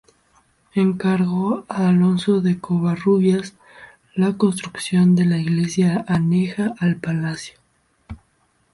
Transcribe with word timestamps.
Encargó 0.73 1.63
a 1.69 1.89
Alonso 1.89 2.41
de 2.41 2.57
Covarrubias 2.57 3.53
la 4.15 4.33
construcción 4.35 5.15
de 5.15 5.25
la 5.25 5.37
iglesia 5.37 6.03
aneja 6.07 6.73
al 6.79 6.95
palacio. 6.95 7.59